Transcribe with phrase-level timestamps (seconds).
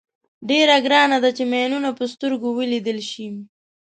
[0.49, 3.27] ډېره ګرانه ده چې ماینونه په سترګو ولیدل شي.